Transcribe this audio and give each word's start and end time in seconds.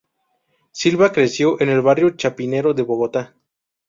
Silva 0.71 1.11
creció 1.11 1.61
en 1.61 1.69
el 1.69 1.81
barrio 1.81 2.09
Chapinero 2.15 2.73
de 2.73 2.81
Bogotá. 2.81 3.35